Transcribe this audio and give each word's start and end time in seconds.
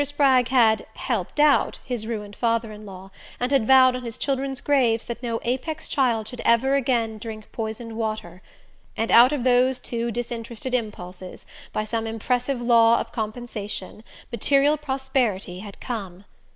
Spragg 0.03 0.47
had 0.47 0.87
"helped 0.95 1.39
out" 1.39 1.77
his 1.85 2.07
ruined 2.07 2.35
father 2.35 2.71
in 2.71 2.87
law, 2.87 3.11
and 3.39 3.51
had 3.51 3.67
vowed 3.67 3.95
on 3.95 4.01
his 4.03 4.17
children's 4.17 4.59
graves 4.59 5.05
that 5.05 5.21
no 5.21 5.39
Apex 5.43 5.87
child 5.87 6.27
should 6.27 6.41
ever 6.41 6.73
again 6.73 7.19
drink 7.19 7.51
poisoned 7.51 7.95
water 7.95 8.41
and 8.97 9.11
out 9.11 9.31
of 9.31 9.43
those 9.43 9.77
two 9.77 10.09
disinterested 10.09 10.73
impulses, 10.73 11.45
by 11.71 11.83
some 11.83 12.07
impressive 12.07 12.59
law 12.59 12.99
of 12.99 13.11
compensation, 13.11 14.03
material 14.31 14.75
prosperity 14.75 15.59
had 15.59 15.79
come. 15.79 16.25